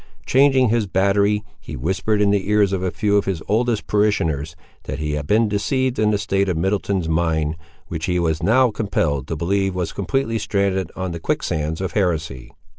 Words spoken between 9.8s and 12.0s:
completely stranded on the quicksands of